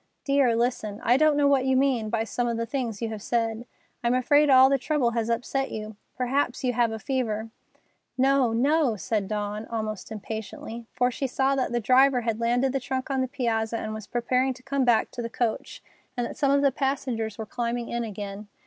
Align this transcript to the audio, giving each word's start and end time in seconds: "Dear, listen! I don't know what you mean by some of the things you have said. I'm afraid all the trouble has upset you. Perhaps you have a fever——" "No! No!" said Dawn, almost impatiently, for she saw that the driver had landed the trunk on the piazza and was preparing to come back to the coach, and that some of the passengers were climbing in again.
"Dear, 0.25 0.55
listen! 0.55 0.99
I 1.03 1.15
don't 1.15 1.37
know 1.37 1.45
what 1.47 1.65
you 1.65 1.77
mean 1.77 2.09
by 2.09 2.23
some 2.23 2.47
of 2.47 2.57
the 2.57 2.65
things 2.65 3.03
you 3.03 3.09
have 3.09 3.21
said. 3.21 3.67
I'm 4.03 4.15
afraid 4.15 4.49
all 4.49 4.67
the 4.67 4.79
trouble 4.79 5.11
has 5.11 5.29
upset 5.29 5.69
you. 5.69 5.95
Perhaps 6.17 6.63
you 6.63 6.73
have 6.73 6.91
a 6.91 6.97
fever——" 6.97 7.51
"No! 8.17 8.51
No!" 8.51 8.95
said 8.95 9.27
Dawn, 9.27 9.67
almost 9.67 10.11
impatiently, 10.11 10.87
for 10.91 11.11
she 11.11 11.27
saw 11.27 11.53
that 11.55 11.71
the 11.71 11.79
driver 11.79 12.21
had 12.21 12.39
landed 12.41 12.73
the 12.73 12.79
trunk 12.79 13.11
on 13.11 13.21
the 13.21 13.27
piazza 13.27 13.77
and 13.77 13.93
was 13.93 14.07
preparing 14.07 14.55
to 14.55 14.63
come 14.63 14.85
back 14.85 15.11
to 15.11 15.21
the 15.21 15.29
coach, 15.29 15.83
and 16.17 16.25
that 16.25 16.35
some 16.35 16.49
of 16.49 16.63
the 16.63 16.71
passengers 16.71 17.37
were 17.37 17.45
climbing 17.45 17.87
in 17.87 18.03
again. 18.03 18.47